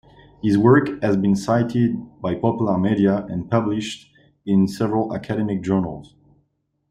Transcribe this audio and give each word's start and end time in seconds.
His 0.41 0.57
work 0.57 0.99
has 1.03 1.15
been 1.15 1.35
cited 1.35 2.19
by 2.23 2.33
popular 2.33 2.75
media 2.79 3.17
and 3.29 3.47
published 3.51 4.09
in 4.47 4.67
several 4.67 5.13
academic 5.15 5.61
journals. 5.61 6.15